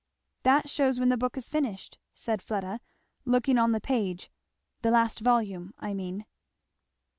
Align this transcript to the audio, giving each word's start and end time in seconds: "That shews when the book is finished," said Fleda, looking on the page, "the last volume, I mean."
"That 0.41 0.67
shews 0.67 0.99
when 0.99 1.09
the 1.09 1.15
book 1.17 1.37
is 1.37 1.47
finished," 1.47 1.99
said 2.15 2.41
Fleda, 2.41 2.79
looking 3.23 3.59
on 3.59 3.71
the 3.71 3.79
page, 3.79 4.31
"the 4.81 4.89
last 4.89 5.19
volume, 5.19 5.75
I 5.77 5.93
mean." 5.93 6.25